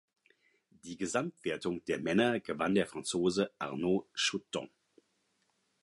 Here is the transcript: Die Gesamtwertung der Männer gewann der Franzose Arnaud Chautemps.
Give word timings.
Die 0.83 0.97
Gesamtwertung 0.97 1.85
der 1.85 1.99
Männer 1.99 2.39
gewann 2.39 2.73
der 2.73 2.87
Franzose 2.87 3.51
Arnaud 3.59 4.07
Chautemps. 4.15 4.73